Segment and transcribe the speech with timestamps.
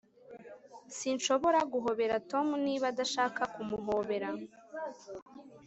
[0.97, 4.29] Sinshobora guhobera Tom niba adashaka kumuhobera